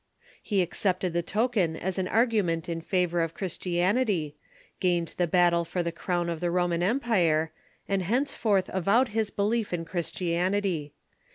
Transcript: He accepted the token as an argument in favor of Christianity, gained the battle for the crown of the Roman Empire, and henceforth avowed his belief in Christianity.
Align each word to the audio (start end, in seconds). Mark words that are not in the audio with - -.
He 0.41 0.63
accepted 0.63 1.13
the 1.13 1.21
token 1.21 1.75
as 1.75 1.99
an 1.99 2.07
argument 2.07 2.67
in 2.67 2.81
favor 2.81 3.21
of 3.21 3.35
Christianity, 3.35 4.35
gained 4.79 5.13
the 5.19 5.27
battle 5.27 5.63
for 5.63 5.83
the 5.83 5.91
crown 5.91 6.27
of 6.27 6.39
the 6.39 6.49
Roman 6.49 6.81
Empire, 6.81 7.51
and 7.87 8.01
henceforth 8.01 8.67
avowed 8.73 9.09
his 9.09 9.29
belief 9.29 9.71
in 9.71 9.85
Christianity. 9.85 10.93